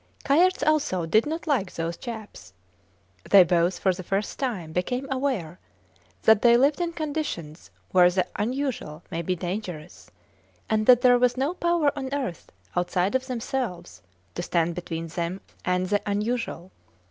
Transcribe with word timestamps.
Kayerts 0.25 0.63
also 0.67 1.05
did 1.05 1.27
not 1.27 1.45
like 1.45 1.75
those 1.75 1.95
chaps. 1.95 2.53
They 3.29 3.43
both, 3.43 3.77
for 3.77 3.93
the 3.93 4.01
first 4.01 4.39
time, 4.39 4.71
became 4.73 5.05
aware 5.11 5.59
that 6.23 6.41
they 6.41 6.57
lived 6.57 6.81
in 6.81 6.91
conditions 6.91 7.69
where 7.91 8.09
the 8.09 8.25
unusual 8.37 9.03
may 9.11 9.21
be 9.21 9.35
dangerous, 9.35 10.09
and 10.67 10.87
that 10.87 11.01
there 11.01 11.19
was 11.19 11.37
no 11.37 11.53
power 11.53 11.91
on 11.95 12.11
earth 12.15 12.51
outside 12.75 13.13
of 13.13 13.27
themselves 13.27 14.01
to 14.33 14.41
stand 14.41 14.73
between 14.73 15.05
them 15.05 15.39
and 15.63 15.89
the 15.89 16.01
unusual. 16.07 16.71